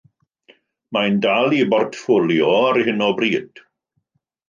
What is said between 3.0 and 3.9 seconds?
o bryd.